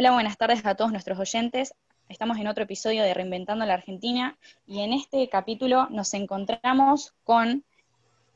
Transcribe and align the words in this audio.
Hola, 0.00 0.12
buenas 0.12 0.38
tardes 0.38 0.64
a 0.64 0.76
todos 0.76 0.92
nuestros 0.92 1.18
oyentes. 1.18 1.74
Estamos 2.08 2.38
en 2.38 2.46
otro 2.46 2.62
episodio 2.62 3.02
de 3.02 3.14
Reinventando 3.14 3.66
la 3.66 3.74
Argentina 3.74 4.38
y 4.64 4.82
en 4.82 4.92
este 4.92 5.28
capítulo 5.28 5.88
nos 5.90 6.14
encontramos 6.14 7.16
con 7.24 7.64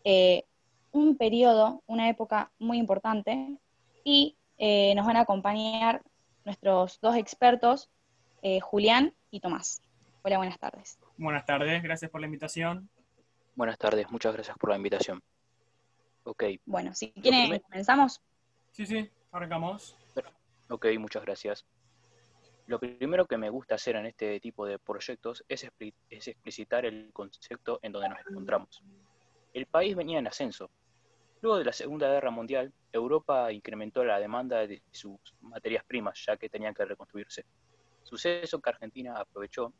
eh, 0.02 0.44
un 0.90 1.16
periodo, 1.16 1.84
una 1.86 2.08
época 2.08 2.50
muy 2.58 2.78
importante 2.78 3.60
y 4.02 4.36
eh, 4.58 4.92
nos 4.96 5.06
van 5.06 5.16
a 5.16 5.20
acompañar 5.20 6.02
nuestros 6.44 6.98
dos 7.00 7.14
expertos, 7.14 7.88
eh, 8.42 8.58
Julián 8.58 9.14
y 9.30 9.38
Tomás. 9.38 9.82
Hola, 10.22 10.38
buenas 10.38 10.58
tardes. 10.58 10.98
Buenas 11.16 11.46
tardes, 11.46 11.80
gracias 11.80 12.10
por 12.10 12.20
la 12.20 12.26
invitación. 12.26 12.90
Buenas 13.54 13.78
tardes, 13.78 14.10
muchas 14.10 14.32
gracias 14.32 14.58
por 14.58 14.70
la 14.70 14.76
invitación. 14.78 15.22
Ok. 16.24 16.42
Bueno, 16.66 16.92
si 16.92 17.12
quieren, 17.12 17.60
comenzamos. 17.60 18.20
Sí, 18.72 18.84
sí, 18.84 19.08
arrancamos. 19.30 19.96
Ok, 20.72 20.86
muchas 20.98 21.22
gracias. 21.22 21.66
Lo 22.66 22.80
primero 22.80 23.26
que 23.26 23.36
me 23.36 23.50
gusta 23.50 23.74
hacer 23.74 23.94
en 23.96 24.06
este 24.06 24.40
tipo 24.40 24.64
de 24.64 24.78
proyectos 24.78 25.44
es, 25.46 25.68
es 26.08 26.28
explicitar 26.28 26.86
el 26.86 27.12
concepto 27.12 27.78
en 27.82 27.92
donde 27.92 28.08
nos 28.08 28.20
encontramos. 28.26 28.82
El 29.52 29.66
país 29.66 29.94
venía 29.94 30.18
en 30.18 30.28
ascenso. 30.28 30.70
Luego 31.42 31.58
de 31.58 31.66
la 31.66 31.74
Segunda 31.74 32.08
Guerra 32.08 32.30
Mundial, 32.30 32.72
Europa 32.90 33.52
incrementó 33.52 34.02
la 34.02 34.18
demanda 34.18 34.66
de 34.66 34.82
sus 34.90 35.18
materias 35.42 35.84
primas, 35.84 36.24
ya 36.24 36.38
que 36.38 36.48
tenían 36.48 36.72
que 36.72 36.86
reconstruirse. 36.86 37.44
Suceso 38.02 38.58
que 38.58 38.70
Argentina 38.70 39.20
aprovechó 39.20 39.74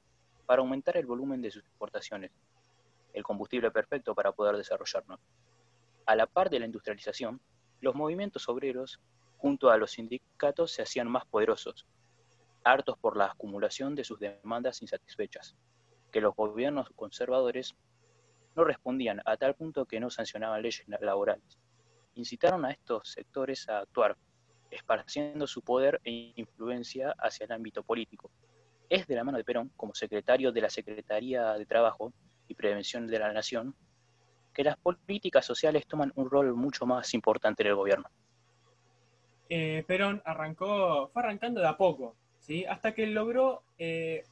para 0.45 0.61
aumentar 0.61 0.99
el 0.99 1.07
volumen 1.07 1.41
de 1.41 1.53
sus 1.53 1.63
exportaciones, 1.63 2.33
el 3.15 3.23
combustible 3.23 3.71
perfecto 3.71 4.15
para 4.15 4.33
poder 4.33 4.59
desarrollarnos. 4.59 5.21
A 6.05 6.15
la 6.17 6.27
par 6.27 6.51
de 6.51 6.61
la 6.61 6.67
industrialización, 6.67 7.41
los 7.81 7.95
movimientos 7.95 8.47
obreros 8.51 9.01
junto 9.43 9.71
a 9.71 9.77
los 9.77 9.91
sindicatos 9.91 10.71
se 10.71 10.83
hacían 10.83 11.09
más 11.09 11.27
poderosos, 11.27 11.85
hartos 12.63 12.97
por 12.97 13.17
la 13.17 13.27
acumulación 13.27 13.97
de 13.97 14.05
sus 14.05 14.21
demandas 14.21 14.81
insatisfechas, 14.83 15.57
que 16.13 16.21
los 16.21 16.37
gobiernos 16.37 16.89
conservadores 16.95 17.75
no 18.55 18.63
respondían 18.63 19.21
a 19.25 19.37
tal 19.37 19.57
punto 19.57 19.85
que 19.85 19.99
no 19.99 20.11
sancionaban 20.11 20.63
leyes 20.63 20.87
laborales. 21.01 21.59
Incitaron 22.15 22.65
a 22.65 22.71
estos 22.71 23.11
sectores 23.11 23.69
a 23.69 23.81
actuar, 23.81 24.17
esparciendo 24.71 25.49
su 25.49 25.63
poder 25.63 26.01
e 26.05 26.33
influencia 26.37 27.13
hacia 27.19 27.47
el 27.47 27.53
ámbito 27.53 27.83
político. 27.83 28.31
Es 28.89 29.09
de 29.09 29.17
la 29.17 29.25
mano 29.25 29.39
de 29.39 29.45
Perón, 29.45 29.73
como 29.77 29.93
secretario 29.93 30.53
de 30.53 30.61
la 30.61 30.71
Secretaría 30.71 31.55
de 31.55 31.67
Trabajo 31.67 32.13
y 32.47 32.55
Prevención 32.55 33.09
de 33.09 33.19
la 33.19 33.33
Nación, 33.33 33.75
que 34.55 34.63
las 34.63 34.77
políticas 34.77 35.45
sociales 35.45 35.85
toman 35.89 36.13
un 36.15 36.31
rol 36.31 36.55
mucho 36.55 36.87
más 36.87 37.13
importante 37.13 37.65
en 37.65 37.71
el 37.71 37.75
gobierno. 37.75 38.09
Eh, 39.55 39.85
Perón 39.87 40.23
arrancó, 40.25 41.11
fue 41.13 41.23
arrancando 41.23 41.61
de 41.61 41.69
a 41.69 41.77
poco, 41.77 42.17
¿sí? 42.41 42.65
hasta 42.65 42.95
que 42.95 43.07
logró 43.07 43.63
eh, 43.79 44.25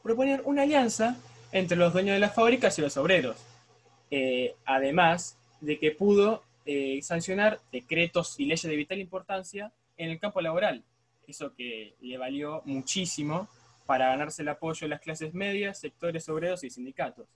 proponer 0.00 0.42
una 0.44 0.62
alianza 0.62 1.16
entre 1.50 1.76
los 1.76 1.92
dueños 1.92 2.14
de 2.14 2.20
las 2.20 2.36
fábricas 2.36 2.78
y 2.78 2.82
los 2.82 2.96
obreros. 2.96 3.36
Eh, 4.12 4.54
además 4.64 5.36
de 5.60 5.76
que 5.80 5.90
pudo 5.90 6.44
sancionar 7.02 7.58
decretos 7.72 8.38
y 8.38 8.44
leyes 8.44 8.62
de 8.62 8.76
vital 8.76 9.00
importancia 9.00 9.72
en 9.96 10.10
el 10.10 10.20
campo 10.20 10.40
laboral. 10.40 10.84
Eso 11.26 11.52
que 11.52 11.96
le 12.00 12.16
valió 12.16 12.62
muchísimo 12.64 13.48
para 13.86 14.10
ganarse 14.10 14.42
el 14.42 14.50
apoyo 14.50 14.82
de 14.82 14.90
las 14.90 15.00
clases 15.00 15.34
medias, 15.34 15.80
sectores 15.80 16.28
obreros 16.28 16.62
y 16.62 16.70
sindicatos. 16.70 17.26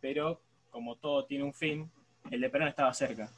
Pero, 0.00 0.40
como 0.70 0.94
todo 0.94 1.24
tiene 1.24 1.42
un 1.42 1.52
fin, 1.52 1.90
el 2.30 2.40
de 2.40 2.48
Perón 2.48 2.68
estaba 2.68 2.94
cerca. 2.94 3.28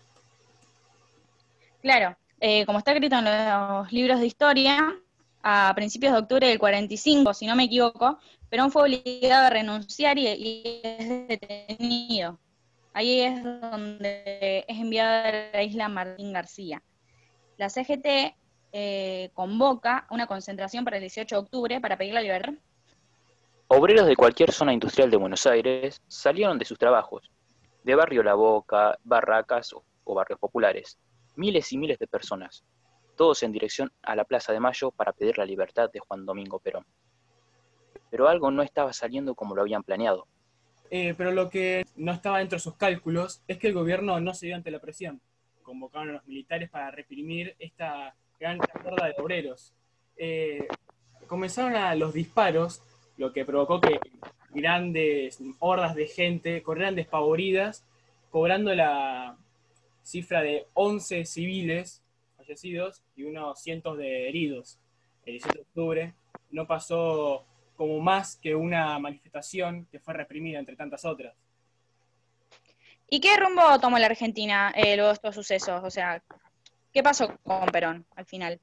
Claro, 1.81 2.15
eh, 2.41 2.65
como 2.67 2.79
está 2.79 2.93
escrito 2.93 3.17
en 3.17 3.25
los 3.25 3.93
libros 3.93 4.21
de 4.21 4.27
historia, 4.27 4.95
a 5.43 5.73
principios 5.75 6.13
de 6.13 6.19
octubre 6.21 6.47
del 6.47 6.59
45, 6.59 7.35
si 7.35 7.47
no 7.47 7.57
me 7.57 7.65
equivoco, 7.65 8.19
Perón 8.49 8.71
fue 8.71 8.83
obligado 8.83 9.47
a 9.47 9.51
renunciar 9.51 10.19
y, 10.19 10.27
es 10.83 11.29
detenido. 11.29 12.39
Ahí 12.93 13.21
es 13.21 13.43
donde 13.43 14.65
es 14.67 14.79
enviado 14.79 15.29
a 15.29 15.33
la 15.53 15.63
isla 15.63 15.89
Martín 15.89 16.33
García. 16.33 16.83
La 17.57 17.69
CGT 17.69 18.35
eh, 18.73 19.31
convoca 19.35 20.07
una 20.11 20.27
concentración 20.27 20.85
para 20.85 20.97
el 20.97 21.03
18 21.03 21.35
de 21.35 21.41
octubre 21.41 21.81
para 21.81 21.97
pedir 21.97 22.15
la 22.15 22.23
libertad. 22.23 22.55
Obreros 23.69 24.07
de 24.07 24.17
cualquier 24.17 24.53
zona 24.53 24.73
industrial 24.73 25.11
de 25.11 25.17
Buenos 25.19 25.47
Aires 25.47 26.01
salieron 26.09 26.59
de 26.59 26.65
sus 26.65 26.79
trabajos, 26.79 27.31
de 27.85 27.95
Barrio 27.95 28.23
La 28.23 28.35
Boca, 28.35 28.99
Barracas 29.05 29.75
o 30.05 30.15
barrios 30.15 30.39
populares, 30.39 30.99
miles 31.39 31.73
y 31.73 31.79
miles 31.79 31.99
de 31.99 32.07
personas, 32.07 32.65
todos 33.17 33.43
en 33.43 33.53
dirección 33.53 33.93
a 34.03 34.17
la 34.17 34.25
Plaza 34.25 34.53
de 34.53 34.61
Mayo 34.61 34.91
para 34.91 35.13
pedir 35.13 35.39
la 35.39 35.45
libertad 35.45 35.89
de 35.91 36.01
Juan 36.01 36.27
Domingo 36.27 36.59
Perón. 36.59 36.85
Pero 38.11 38.29
algo 38.29 38.51
no 38.51 38.63
estaba 38.63 38.93
saliendo 38.93 39.35
como 39.35 39.55
lo 39.55 39.63
habían 39.63 39.83
planeado. 39.83 40.27
Eh, 40.91 41.15
pero 41.17 41.31
lo 41.33 41.49
que 41.51 41.85
no 41.97 42.13
estaba 42.13 42.39
dentro 42.39 42.57
de 42.57 42.61
sus 42.61 42.77
cálculos 42.77 43.43
es 43.47 43.59
que 43.59 43.69
el 43.69 43.75
gobierno 43.75 44.19
no 44.21 44.35
se 44.35 44.47
dio 44.47 44.57
ante 44.57 44.71
la 44.71 44.81
presión. 44.81 45.21
Convocaron 45.63 46.11
a 46.11 46.13
los 46.15 46.27
militares 46.27 46.71
para 46.71 46.91
reprimir 46.91 47.55
esta 47.59 48.15
gran 48.41 48.59
horda 48.85 49.07
de 49.07 49.15
obreros. 49.19 49.75
Eh, 50.17 50.67
comenzaron 51.27 51.77
a 51.77 51.95
los 51.95 52.15
disparos, 52.15 52.83
lo 53.17 53.33
que 53.33 53.45
provocó 53.45 53.81
que 53.81 54.01
grandes 54.51 55.39
hordas 55.59 55.95
de 55.95 56.07
gente 56.07 56.63
corrieran 56.63 56.95
despavoridas, 56.95 57.85
cobrando 58.31 58.75
la, 58.75 59.28
cifra 60.09 60.41
de 60.41 60.67
11 60.73 61.27
civiles 61.27 62.03
fallecidos 62.37 63.03
y 63.15 63.25
unos 63.25 63.61
cientos 63.61 63.99
de 63.99 64.29
heridos. 64.29 64.79
El 65.27 65.35
17 65.35 65.59
de 65.59 65.63
octubre 65.63 66.15
no 66.51 66.67
pasó 66.67 67.45
como 67.77 68.01
más 68.01 68.37
que 68.37 68.55
una 68.55 68.99
manifestación 68.99 69.87
que 69.93 70.01
fue 70.01 70.15
reprimida 70.15 70.59
entre 70.59 70.77
tantas 70.77 71.05
otras. 71.05 71.35
¿Y 73.11 73.21
qué 73.21 73.37
rumbo 73.37 73.79
tomó 73.81 73.99
la 73.99 74.07
Argentina 74.07 74.73
eh, 74.75 74.97
luego 74.97 75.09
de 75.09 75.15
estos 75.15 75.35
sucesos? 75.35 75.83
O 75.85 75.91
sea, 75.91 76.23
¿qué 76.93 77.03
pasó 77.03 77.37
con 77.43 77.67
Perón 77.67 78.07
al 78.17 78.25
final? 78.25 78.59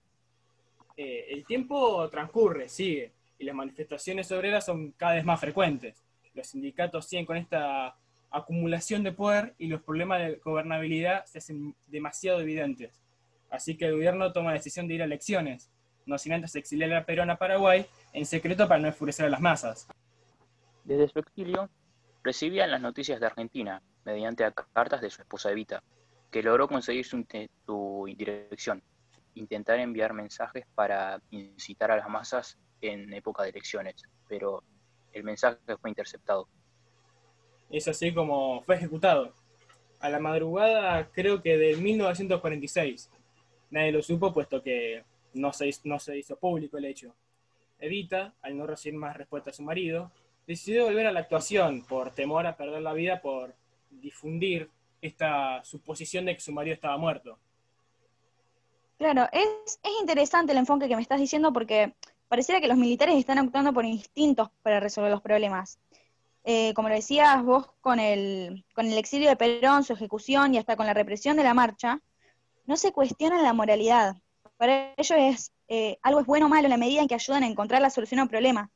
Eh, 0.97 1.27
el 1.29 1.45
tiempo 1.45 2.09
transcurre, 2.09 2.67
sigue, 2.69 3.12
y 3.38 3.45
las 3.45 3.56
manifestaciones 3.56 4.31
obreras 4.31 4.66
son 4.66 4.94
cada 4.94 5.13
vez 5.13 5.25
más 5.25 5.39
frecuentes. 5.39 6.03
Los 6.33 6.47
sindicatos 6.47 7.07
siguen 7.07 7.25
con 7.25 7.38
esta 7.38 7.95
acumulación 8.35 9.03
de 9.03 9.13
poder 9.13 9.56
y 9.57 9.68
los 9.68 9.81
problemas 9.81 10.19
de 10.19 10.35
gobernabilidad 10.44 11.25
se 11.25 11.38
hacen 11.38 11.75
demasiado 11.88 12.41
evidentes. 12.41 13.01
Así 13.50 13.78
que 13.78 13.85
el 13.85 13.94
gobierno 13.94 14.34
toma 14.34 14.50
la 14.50 14.57
decisión 14.57 14.88
de 14.88 14.96
ir 14.96 15.01
a 15.01 15.06
elecciones, 15.06 15.72
no 16.06 16.18
sin 16.18 16.34
antes 16.34 16.56
exiliar 16.56 16.94
a 16.94 17.06
Perón 17.06 17.29
a 17.29 17.38
Paraguay 17.38 17.85
en 18.12 18.25
secreto 18.25 18.68
para 18.68 18.79
no 18.79 18.88
enfurecer 18.88 19.25
a 19.25 19.29
las 19.29 19.40
masas. 19.40 19.88
Desde 20.84 21.07
su 21.07 21.19
exilio, 21.19 21.69
recibían 22.24 22.72
las 22.72 22.81
noticias 22.81 23.19
de 23.19 23.25
Argentina 23.25 23.81
mediante 24.03 24.45
cartas 24.74 25.01
de 25.01 25.09
su 25.09 25.22
esposa 25.22 25.51
Evita, 25.51 25.81
que 26.29 26.44
logró 26.44 26.68
conseguir 26.68 27.06
su, 27.06 27.25
su 27.66 28.13
dirección, 28.18 28.84
intentar 29.35 29.79
enviar 29.79 30.13
mensajes 30.13 30.66
para 30.75 31.22
incitar 31.31 31.90
a 31.90 31.97
las 31.97 32.09
masas 32.09 32.59
en 32.81 33.13
época 33.13 33.44
de 33.44 33.50
elecciones, 33.50 34.03
pero 34.28 34.62
el 35.13 35.24
mensaje 35.24 35.57
fue 35.79 35.90
interceptado 35.90 36.50
es 37.69 37.87
así 37.87 38.13
como 38.13 38.61
fue 38.61 38.75
ejecutado. 38.75 39.33
A 39.99 40.09
la 40.09 40.19
madrugada, 40.19 41.09
creo 41.11 41.41
que 41.41 41.57
del 41.57 41.81
1946. 41.81 43.09
Nadie 43.71 43.91
lo 43.91 44.01
supo, 44.01 44.33
puesto 44.33 44.61
que 44.61 45.03
no 45.33 45.51
se, 45.53 45.69
no 45.83 45.99
se 45.99 46.17
hizo 46.17 46.37
público 46.37 46.77
el 46.77 46.85
hecho. 46.85 47.13
Evita, 47.79 48.33
al 48.41 48.57
no 48.57 48.67
recibir 48.67 48.99
más 48.99 49.17
respuesta 49.17 49.49
a 49.49 49.53
su 49.53 49.63
marido, 49.63 50.11
decidió 50.47 50.85
volver 50.85 51.07
a 51.07 51.11
la 51.11 51.21
actuación 51.21 51.83
por 51.85 52.11
temor 52.11 52.45
a 52.45 52.55
perder 52.55 52.81
la 52.81 52.93
vida 52.93 53.21
por 53.21 53.53
difundir 53.89 54.69
esta 55.01 55.63
suposición 55.63 56.25
de 56.25 56.35
que 56.35 56.41
su 56.41 56.51
marido 56.51 56.73
estaba 56.73 56.97
muerto. 56.97 57.37
Claro, 58.97 59.27
es, 59.31 59.79
es 59.83 59.91
interesante 59.99 60.53
el 60.53 60.57
enfoque 60.59 60.87
que 60.87 60.95
me 60.95 61.01
estás 61.01 61.19
diciendo 61.19 61.51
porque 61.51 61.93
pareciera 62.27 62.61
que 62.61 62.68
los 62.68 62.77
militares 62.77 63.15
están 63.18 63.38
actuando 63.39 63.73
por 63.73 63.85
instintos 63.85 64.50
para 64.61 64.79
resolver 64.79 65.11
los 65.11 65.21
problemas. 65.21 65.79
Eh, 66.47 66.75
como 66.75 66.89
lo 66.89 66.95
decías 66.95 67.44
vos, 67.44 67.71
con 67.81 68.00
el, 68.00 68.63
con 68.75 68.86
el 68.86 68.97
exilio 69.00 69.30
de 69.30 69.36
Perón, 69.36 69.83
su 69.83 69.94
ejecución 69.94 70.53
y 70.53 70.59
hasta 70.59 70.75
con 70.75 70.86
la 70.86 70.94
represión 70.94 71.38
de 71.38 71.44
la 71.44 71.56
marcha, 71.56 72.00
no 72.65 72.77
se 72.77 72.92
cuestiona 72.92 73.42
la 73.42 73.51
moralidad. 73.51 74.15
Para 74.56 74.94
ellos 74.95 75.18
es 75.18 75.53
eh, 75.68 75.97
algo 76.03 76.19
es 76.19 76.27
bueno 76.27 76.45
o 76.45 76.50
malo 76.50 76.68
en 76.68 76.69
la 76.69 76.77
medida 76.77 77.01
en 77.01 77.07
que 77.07 77.15
ayudan 77.15 77.42
a 77.42 77.47
encontrar 77.47 77.81
la 77.81 77.89
solución 77.89 78.19
a 78.19 78.24
un 78.24 78.30
problema. 78.30 78.69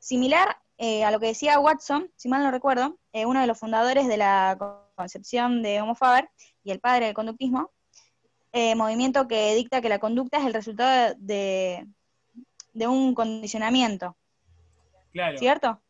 Similar 0.00 0.56
eh, 0.76 1.04
a 1.04 1.12
lo 1.12 1.20
que 1.20 1.26
decía 1.26 1.60
Watson, 1.60 2.10
si 2.16 2.28
mal 2.28 2.42
no 2.42 2.50
recuerdo, 2.50 2.98
uno 3.12 3.40
de 3.40 3.46
los 3.46 3.60
fundadores 3.60 4.08
de 4.08 4.16
la 4.16 4.58
concepción 4.96 5.62
de 5.62 5.80
Homo 5.80 5.94
Faber 5.94 6.30
y 6.64 6.72
el 6.72 6.80
padre 6.80 7.06
del 7.06 7.14
conductismo, 7.14 7.70
movimiento 8.52 9.28
que 9.28 9.54
dicta 9.54 9.80
que 9.80 9.88
la 9.88 10.00
conducta 10.00 10.38
es 10.38 10.46
el 10.46 10.54
resultado 10.54 11.14
de, 11.18 11.86
de 12.72 12.86
un 12.88 13.14
condicionamiento. 13.14 14.16
Claro. 15.12 15.38
¿Cierto? 15.38 15.80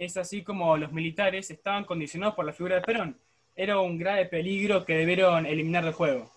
Es 0.00 0.16
así 0.16 0.42
como 0.42 0.78
los 0.78 0.92
militares 0.92 1.50
estaban 1.50 1.84
condicionados 1.84 2.34
por 2.34 2.46
la 2.46 2.54
figura 2.54 2.76
de 2.76 2.80
Perón. 2.80 3.20
Era 3.54 3.80
un 3.80 3.98
grave 3.98 4.24
peligro 4.24 4.86
que 4.86 4.96
debieron 4.96 5.44
eliminar 5.44 5.84
del 5.84 5.92
juego. 5.92 6.30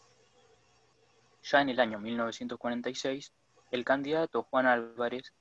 Ya 1.43 1.61
en 1.61 1.69
el 1.69 1.79
año 1.79 1.97
1946, 1.97 3.31
El 3.71 3.85
candidato 3.85 4.43
Juan 4.43 4.65
Álvarez, 4.65 5.31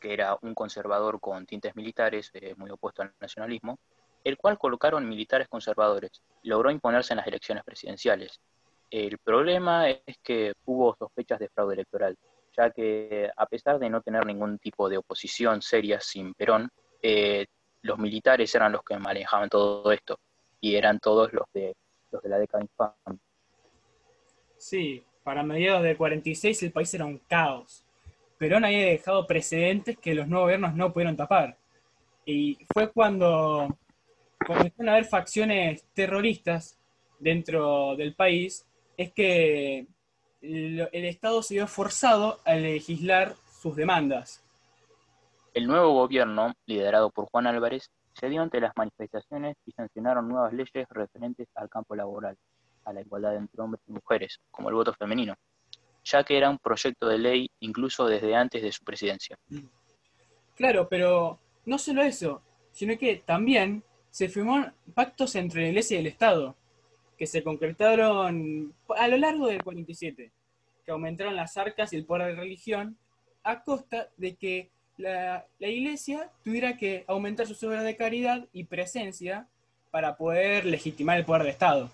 que 0.00 0.12
era 0.12 0.36
un 0.42 0.54
conservador 0.54 1.20
con 1.20 1.46
tintes 1.46 1.76
militares, 1.76 2.32
eh, 2.34 2.52
muy 2.56 2.68
opuesto 2.68 3.02
al 3.02 3.14
nacionalismo, 3.20 3.78
el 4.24 4.36
cual 4.36 4.58
colocaron 4.58 5.08
militares 5.08 5.46
conservadores, 5.46 6.20
logró 6.42 6.72
imponerse 6.72 7.12
en 7.12 7.18
las 7.18 7.28
elecciones 7.28 7.62
presidenciales. 7.62 8.40
El 8.90 9.18
problema 9.18 9.88
es 9.88 10.18
que 10.24 10.52
hubo 10.64 10.96
sospechas 10.98 11.38
de 11.38 11.48
fraude 11.48 11.74
electoral, 11.74 12.16
ya 12.56 12.72
que 12.72 13.30
a 13.36 13.46
pesar 13.46 13.78
de 13.78 13.88
no 13.88 14.02
tener 14.02 14.26
ningún 14.26 14.58
tipo 14.58 14.88
de 14.88 14.98
oposición 14.98 15.62
seria 15.62 16.00
sin 16.00 16.34
Perón, 16.34 16.68
eh, 17.00 17.46
los 17.88 17.98
militares 17.98 18.54
eran 18.54 18.72
los 18.72 18.82
que 18.84 18.96
manejaban 18.98 19.48
todo 19.48 19.90
esto 19.90 20.20
y 20.60 20.76
eran 20.76 21.00
todos 21.00 21.32
los 21.32 21.46
de, 21.52 21.74
los 22.10 22.22
de 22.22 22.28
la 22.28 22.38
década 22.38 22.62
infame. 22.62 23.18
Sí, 24.58 25.02
para 25.24 25.42
mediados 25.42 25.82
del 25.82 25.96
46 25.96 26.62
el 26.64 26.72
país 26.72 26.92
era 26.94 27.06
un 27.06 27.18
caos. 27.18 27.84
Perón 28.36 28.64
había 28.64 28.86
dejado 28.86 29.26
precedentes 29.26 29.98
que 29.98 30.14
los 30.14 30.28
nuevos 30.28 30.46
gobiernos 30.46 30.74
no 30.74 30.92
pudieron 30.92 31.16
tapar. 31.16 31.56
Y 32.24 32.58
fue 32.72 32.92
cuando 32.92 33.76
comenzaron 34.46 34.90
a 34.90 34.92
haber 34.92 35.06
facciones 35.06 35.84
terroristas 35.94 36.78
dentro 37.18 37.96
del 37.96 38.14
país, 38.14 38.66
es 38.96 39.12
que 39.12 39.86
el, 40.42 40.88
el 40.92 41.04
Estado 41.06 41.42
se 41.42 41.54
vio 41.54 41.66
forzado 41.66 42.40
a 42.44 42.54
legislar 42.54 43.34
sus 43.60 43.74
demandas. 43.74 44.44
El 45.58 45.66
nuevo 45.66 45.92
gobierno, 45.92 46.54
liderado 46.66 47.10
por 47.10 47.26
Juan 47.30 47.48
Álvarez, 47.48 47.90
se 48.12 48.28
dio 48.28 48.42
ante 48.42 48.60
las 48.60 48.70
manifestaciones 48.76 49.56
y 49.66 49.72
sancionaron 49.72 50.28
nuevas 50.28 50.52
leyes 50.52 50.86
referentes 50.88 51.48
al 51.56 51.68
campo 51.68 51.96
laboral, 51.96 52.36
a 52.84 52.92
la 52.92 53.00
igualdad 53.00 53.34
entre 53.34 53.60
hombres 53.60 53.82
y 53.88 53.90
mujeres, 53.90 54.38
como 54.52 54.68
el 54.68 54.76
voto 54.76 54.94
femenino, 54.94 55.34
ya 56.04 56.22
que 56.22 56.38
era 56.38 56.48
un 56.48 56.58
proyecto 56.58 57.08
de 57.08 57.18
ley 57.18 57.50
incluso 57.58 58.06
desde 58.06 58.36
antes 58.36 58.62
de 58.62 58.70
su 58.70 58.84
presidencia. 58.84 59.36
Claro, 60.54 60.88
pero 60.88 61.40
no 61.66 61.76
solo 61.76 62.02
eso, 62.02 62.40
sino 62.70 62.96
que 62.96 63.16
también 63.16 63.82
se 64.10 64.28
firmaron 64.28 64.72
pactos 64.94 65.34
entre 65.34 65.62
la 65.62 65.68
Iglesia 65.70 65.96
y 65.96 66.02
el 66.02 66.06
Estado, 66.06 66.54
que 67.16 67.26
se 67.26 67.42
concretaron 67.42 68.72
a 68.96 69.08
lo 69.08 69.16
largo 69.16 69.48
del 69.48 69.64
47, 69.64 70.30
que 70.84 70.90
aumentaron 70.92 71.34
las 71.34 71.56
arcas 71.56 71.92
y 71.92 71.96
el 71.96 72.04
poder 72.04 72.28
de 72.28 72.40
religión 72.40 72.96
a 73.42 73.64
costa 73.64 74.08
de 74.18 74.36
que 74.36 74.70
la, 74.98 75.46
iglesia 75.60 76.30
tuviera 76.44 76.76
que 76.76 77.04
aumentar 77.06 77.46
sus 77.46 77.62
obras 77.62 77.84
de 77.84 77.96
caridad 77.96 78.46
y 78.52 78.64
presencia 78.64 79.48
para 79.90 80.16
poder 80.16 80.66
legitimar 80.66 81.16
el 81.18 81.24
poder 81.24 81.44
de 81.44 81.50
Estado. 81.50 81.90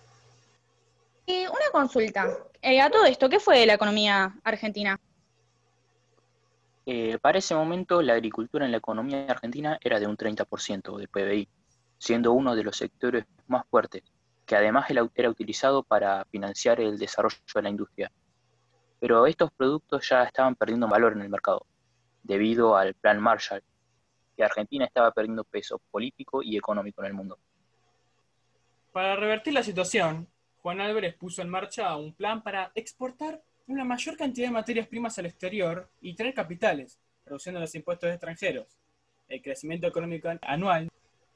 Y 1.26 1.46
una 1.46 1.70
consulta. 1.70 2.28
Eh, 2.60 2.80
a 2.80 2.90
todo 2.90 3.04
esto, 3.04 3.28
¿qué 3.28 3.38
fue 3.38 3.58
de 3.58 3.66
la 3.66 3.74
economía 3.74 4.34
argentina? 4.42 4.98
Eh, 6.86 7.18
para 7.20 7.38
ese 7.38 7.54
momento, 7.54 8.02
la 8.02 8.14
agricultura 8.14 8.64
en 8.64 8.72
la 8.72 8.78
economía 8.78 9.26
argentina 9.28 9.78
era 9.82 10.00
de 10.00 10.06
un 10.06 10.16
30% 10.16 10.96
del 10.96 11.08
PBI, 11.08 11.48
siendo 11.98 12.32
uno 12.32 12.56
de 12.56 12.64
los 12.64 12.76
sectores 12.76 13.24
más 13.46 13.64
fuertes, 13.68 14.02
que 14.44 14.56
además 14.56 14.86
era 15.14 15.30
utilizado 15.30 15.82
para 15.82 16.24
financiar 16.26 16.80
el 16.80 16.98
desarrollo 16.98 17.36
de 17.54 17.62
la 17.62 17.70
industria. 17.70 18.12
Pero 19.00 19.26
estos 19.26 19.50
productos 19.52 20.08
ya 20.08 20.24
estaban 20.24 20.54
perdiendo 20.56 20.88
valor 20.88 21.12
en 21.12 21.22
el 21.22 21.30
mercado 21.30 21.66
debido 22.24 22.76
al 22.76 22.94
Plan 22.94 23.20
Marshall, 23.20 23.62
que 24.36 24.42
Argentina 24.42 24.84
estaba 24.84 25.12
perdiendo 25.12 25.44
peso 25.44 25.80
político 25.90 26.42
y 26.42 26.56
económico 26.56 27.02
en 27.02 27.06
el 27.06 27.14
mundo. 27.14 27.38
Para 28.90 29.14
revertir 29.14 29.54
la 29.54 29.62
situación, 29.62 30.26
Juan 30.62 30.80
Álvarez 30.80 31.14
puso 31.14 31.42
en 31.42 31.48
marcha 31.48 31.96
un 31.96 32.14
plan 32.14 32.42
para 32.42 32.72
exportar 32.74 33.42
una 33.66 33.84
mayor 33.84 34.16
cantidad 34.16 34.48
de 34.48 34.52
materias 34.52 34.88
primas 34.88 35.18
al 35.18 35.26
exterior 35.26 35.88
y 36.00 36.14
traer 36.14 36.34
capitales, 36.34 36.98
reduciendo 37.24 37.60
los 37.60 37.74
impuestos 37.74 38.10
extranjeros. 38.10 38.66
El 39.28 39.42
crecimiento 39.42 39.86
económico 39.86 40.28
anual 40.42 40.88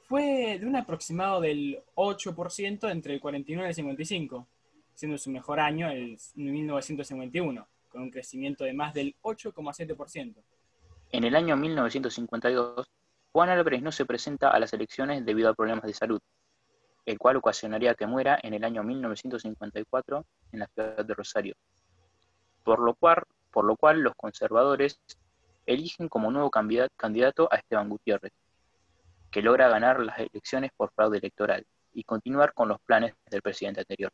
fue 0.08 0.58
de 0.58 0.67
un 0.67 0.76
aproximado 0.76 1.40
del 1.40 1.82
8% 1.94 2.90
entre 2.90 3.14
el 3.14 3.20
49 3.20 3.67
y 3.67 3.70
el 3.70 3.75
55, 3.75 4.46
siendo 4.94 5.19
su 5.19 5.31
mejor 5.31 5.61
año 5.61 5.90
el 5.90 6.19
1951, 6.35 7.69
con 7.88 8.02
un 8.02 8.11
crecimiento 8.11 8.64
de 8.64 8.73
más 8.73 8.94
del 8.94 9.14
8,7%. 9.23 10.35
En 11.11 11.25
el 11.25 11.35
año 11.35 11.57
1952, 11.57 12.87
Juan 13.33 13.49
Álvarez 13.49 13.83
no 13.83 13.93
se 13.93 14.05
presenta 14.05 14.51
a 14.51 14.59
las 14.59 14.75
elecciones 14.75 15.25
debido 15.25 15.49
a 15.49 15.55
problemas 15.55 15.85
de 15.85 15.95
salud, 15.95 16.21
el 17.07 17.19
cual 17.19 17.37
ocasionaría 17.37 17.95
que 17.95 18.07
muera 18.07 18.39
en 18.43 18.53
el 18.53 18.63
año 18.63 18.83
1954 18.83 20.27
en 20.53 20.59
la 20.59 20.67
ciudad 20.67 21.05
de 21.05 21.15
Rosario. 21.15 21.55
Por 22.63 22.81
lo 22.81 22.95
cual, 22.95 23.23
por 23.51 23.65
lo 23.65 23.77
cual 23.77 24.01
los 24.01 24.15
conservadores 24.17 25.01
eligen 25.65 26.09
como 26.09 26.31
nuevo 26.31 26.51
candidato 26.51 27.49
a 27.51 27.57
Esteban 27.57 27.89
Gutiérrez, 27.89 28.33
que 29.31 29.41
logra 29.41 29.69
ganar 29.69 30.01
las 30.01 30.19
elecciones 30.19 30.73
por 30.77 30.93
fraude 30.93 31.19
electoral 31.19 31.65
y 31.95 32.05
continuar 32.05 32.53
con 32.53 32.69
los 32.69 32.81
planes 32.81 33.15
del 33.31 33.41
presidente 33.41 33.81
anterior. 33.81 34.13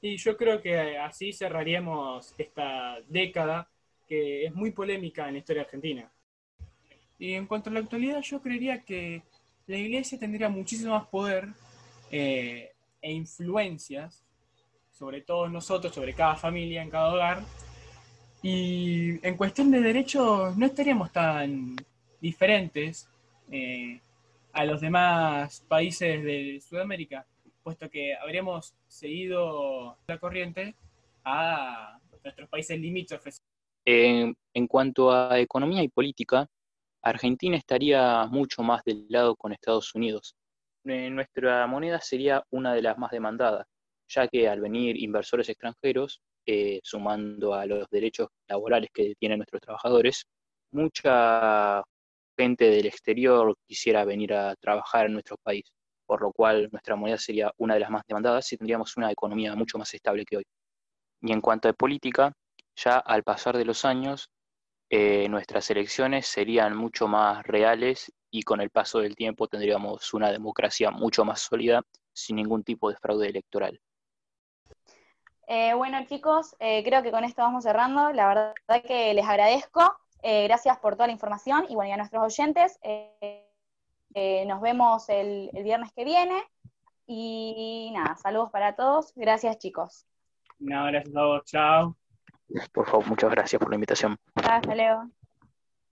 Y 0.00 0.16
yo 0.16 0.36
creo 0.36 0.60
que 0.60 0.98
así 0.98 1.32
cerraríamos 1.32 2.34
esta 2.36 2.98
década 3.06 3.68
que 4.08 4.46
es 4.46 4.54
muy 4.54 4.70
polémica 4.70 5.26
en 5.26 5.34
la 5.34 5.38
historia 5.38 5.62
argentina. 5.62 6.10
Y 7.18 7.34
en 7.34 7.46
cuanto 7.46 7.68
a 7.68 7.72
la 7.72 7.80
actualidad, 7.80 8.20
yo 8.22 8.40
creería 8.40 8.84
que 8.84 9.22
la 9.66 9.76
iglesia 9.76 10.18
tendría 10.18 10.48
muchísimo 10.48 10.94
más 10.94 11.06
poder 11.08 11.48
eh, 12.10 12.72
e 13.02 13.12
influencias 13.12 14.24
sobre 14.90 15.20
todos 15.20 15.50
nosotros, 15.50 15.94
sobre 15.94 16.14
cada 16.14 16.36
familia, 16.36 16.82
en 16.82 16.90
cada 16.90 17.12
hogar. 17.12 17.42
Y 18.42 19.24
en 19.26 19.36
cuestión 19.36 19.70
de 19.70 19.80
derechos 19.80 20.56
no 20.56 20.66
estaríamos 20.66 21.12
tan 21.12 21.76
diferentes 22.20 23.08
eh, 23.50 24.00
a 24.52 24.64
los 24.64 24.80
demás 24.80 25.64
países 25.68 26.22
de 26.24 26.60
Sudamérica, 26.66 27.26
puesto 27.62 27.90
que 27.90 28.14
habríamos 28.14 28.74
seguido 28.86 29.98
la 30.06 30.18
corriente 30.18 30.74
a 31.24 31.98
nuestros 32.22 32.48
países 32.48 32.78
limítrofes. 32.78 33.42
En, 33.84 34.34
cuanto 34.68 35.10
a 35.12 35.38
economía 35.38 35.82
y 35.82 35.88
política, 35.88 36.46
Argentina 37.02 37.56
estaría 37.56 38.26
mucho 38.26 38.62
más 38.62 38.82
del 38.84 39.06
lado 39.08 39.36
con 39.36 39.52
Estados 39.52 39.94
Unidos. 39.94 40.34
Eh, 40.84 41.10
nuestra 41.10 41.66
moneda 41.66 42.00
sería 42.00 42.42
una 42.50 42.74
de 42.74 42.82
las 42.82 42.98
más 42.98 43.10
demandadas, 43.10 43.66
ya 44.08 44.28
que 44.28 44.48
al 44.48 44.60
venir 44.60 44.96
inversores 44.96 45.48
extranjeros, 45.48 46.20
eh, 46.46 46.80
sumando 46.82 47.54
a 47.54 47.66
los 47.66 47.86
derechos 47.90 48.28
laborales 48.48 48.90
que 48.92 49.14
tienen 49.18 49.38
nuestros 49.38 49.60
trabajadores, 49.60 50.24
mucha 50.72 51.82
gente 52.38 52.70
del 52.70 52.86
exterior 52.86 53.54
quisiera 53.66 54.04
venir 54.04 54.32
a 54.32 54.54
trabajar 54.56 55.06
en 55.06 55.14
nuestro 55.14 55.36
país, 55.42 55.64
por 56.06 56.22
lo 56.22 56.32
cual 56.32 56.68
nuestra 56.72 56.96
moneda 56.96 57.18
sería 57.18 57.52
una 57.58 57.74
de 57.74 57.80
las 57.80 57.90
más 57.90 58.02
demandadas 58.06 58.52
y 58.52 58.56
tendríamos 58.56 58.96
una 58.96 59.10
economía 59.10 59.54
mucho 59.56 59.78
más 59.78 59.92
estable 59.92 60.24
que 60.24 60.38
hoy. 60.38 60.44
Y 61.20 61.32
en 61.32 61.40
cuanto 61.40 61.68
a 61.68 61.72
política, 61.72 62.32
ya 62.78 62.98
al 62.98 63.22
pasar 63.24 63.56
de 63.56 63.64
los 63.64 63.84
años, 63.84 64.30
eh, 64.88 65.28
nuestras 65.28 65.70
elecciones 65.70 66.26
serían 66.26 66.76
mucho 66.76 67.08
más 67.08 67.46
reales 67.46 68.12
y 68.30 68.42
con 68.42 68.60
el 68.60 68.70
paso 68.70 69.00
del 69.00 69.16
tiempo 69.16 69.48
tendríamos 69.48 70.14
una 70.14 70.30
democracia 70.30 70.90
mucho 70.90 71.24
más 71.24 71.40
sólida 71.40 71.82
sin 72.12 72.36
ningún 72.36 72.62
tipo 72.62 72.90
de 72.90 72.96
fraude 72.96 73.28
electoral. 73.28 73.80
Eh, 75.46 75.74
bueno 75.74 75.98
chicos, 76.06 76.54
eh, 76.58 76.82
creo 76.84 77.02
que 77.02 77.10
con 77.10 77.24
esto 77.24 77.42
vamos 77.42 77.64
cerrando. 77.64 78.12
La 78.12 78.28
verdad 78.28 78.82
que 78.86 79.12
les 79.14 79.26
agradezco. 79.26 79.98
gracias 80.22 80.78
por 80.78 80.94
toda 80.94 81.06
la 81.06 81.12
información 81.12 81.66
y 81.68 81.74
bueno, 81.74 81.90
y 81.90 81.92
a 81.92 81.96
nuestros 81.96 82.24
oyentes. 82.24 82.78
nos 84.46 84.60
vemos 84.60 85.08
el, 85.08 85.50
el 85.52 85.64
viernes 85.64 85.92
que 85.92 86.04
viene. 86.04 86.42
Y 87.06 87.90
nada, 87.94 88.16
saludos 88.16 88.50
para 88.50 88.76
todos. 88.76 89.12
Gracias 89.16 89.58
chicos. 89.58 90.06
No, 90.58 90.84
gracias 90.86 91.16
a 91.16 91.24
vos. 91.24 91.44
Chao. 91.44 92.07
Por 92.72 92.86
favor, 92.86 93.06
muchas 93.06 93.30
gracias 93.30 93.60
por 93.60 93.70
la 93.70 93.76
invitación. 93.76 94.18